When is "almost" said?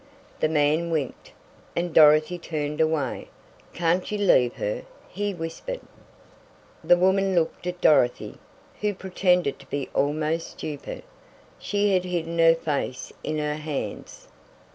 9.93-10.49